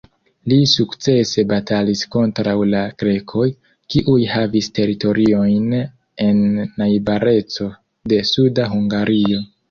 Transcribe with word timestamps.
Li 0.51 0.55
sukcese 0.69 1.43
batalis 1.49 1.99
kontraŭ 2.15 2.55
la 2.69 2.79
grekoj, 3.03 3.45
kiuj 3.95 4.15
havis 4.31 4.69
teritoriojn 4.79 5.75
en 6.29 6.41
najbareco 6.83 7.69
de 8.15 8.19
suda 8.31 8.67
Hungario. 8.73 9.43